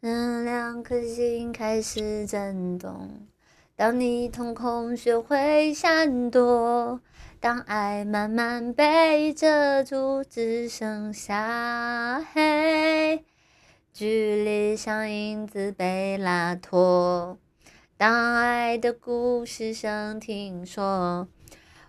[0.00, 3.26] 嗯，两颗心开始震动。
[3.74, 7.00] 当你瞳孔学会闪躲，
[7.40, 13.24] 当爱慢慢被遮住，只剩下黑，
[13.92, 17.36] 距离像影子被拉脱。
[17.96, 21.26] 当爱的故事声听说，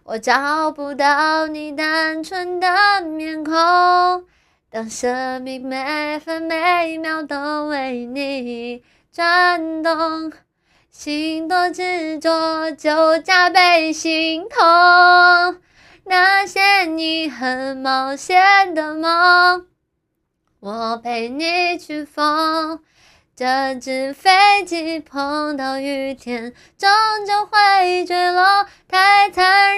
[0.04, 2.68] 我找不到你单纯的
[3.04, 3.54] 面孔。
[4.72, 10.32] 当生命每分每秒都为你转动，
[10.92, 15.60] 心多执着就加倍心痛。
[16.06, 19.66] 那些你很冒险的梦，
[20.60, 22.80] 我陪你去疯。
[23.36, 26.90] 这只飞机碰到雨天，终
[27.26, 28.68] 究会坠落。
[28.88, 29.69] 太残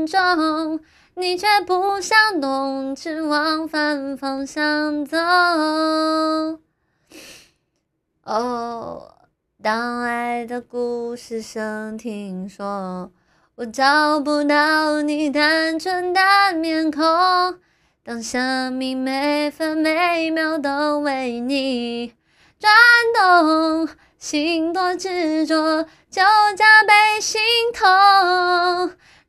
[0.00, 0.80] 爱很重，
[1.14, 5.18] 你却不想动，只往反方向走。
[8.24, 9.14] 哦，
[9.62, 13.10] 当爱的故事声听说，
[13.56, 16.20] 我找不到你单纯的
[16.54, 17.02] 面孔。
[18.02, 22.14] 当生命每分每秒都为你
[22.58, 22.72] 转
[23.14, 23.88] 动。
[24.18, 26.20] 心多执着，就
[26.54, 27.40] 加倍心
[27.72, 28.92] 痛。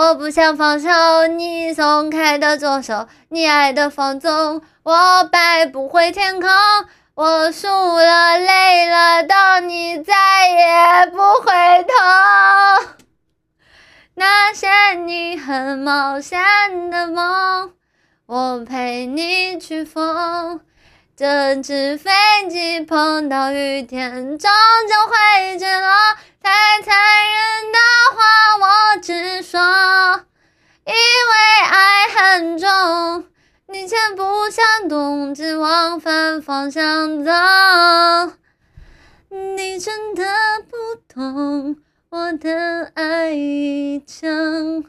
[0.00, 6.48] 我不想放手，你松开的左手，你爱的放纵，我摆不回天空，
[7.14, 11.52] 我输了，累了，当你再也不回
[11.84, 11.92] 头。
[14.14, 16.40] 那些你很冒险
[16.90, 17.72] 的梦，
[18.24, 20.62] 我陪你去疯。
[21.14, 22.10] 这只飞
[22.48, 24.50] 机碰到雨天，终
[24.88, 25.90] 究会坠落。
[26.42, 27.78] 太残忍的
[28.16, 28.22] 话，
[28.62, 29.12] 我直
[34.30, 37.32] 你却不想动，只往反方向走。
[39.28, 40.24] 你真的
[40.68, 40.76] 不
[41.12, 41.76] 懂
[42.10, 44.84] 我的爱已降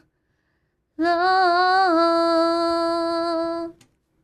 [0.94, 1.51] 落。